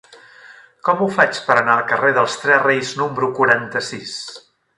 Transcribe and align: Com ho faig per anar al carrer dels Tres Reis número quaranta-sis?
Com 0.87 1.03
ho 1.05 1.09
faig 1.17 1.41
per 1.49 1.57
anar 1.61 1.75
al 1.75 1.85
carrer 1.91 2.09
dels 2.15 2.39
Tres 2.45 2.65
Reis 2.65 2.95
número 3.03 3.31
quaranta-sis? 3.41 4.17